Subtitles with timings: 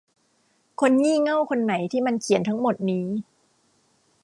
[0.81, 3.07] คนงี่เง่าคนไหนที่มันเขียนทั้งหมดนี้?